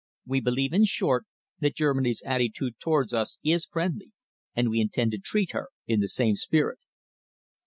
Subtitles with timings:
[0.25, 1.27] We believe, in short,
[1.59, 4.13] that Germany's attitude towards us is friendly,
[4.55, 6.79] and we intend to treat her in the same spirit."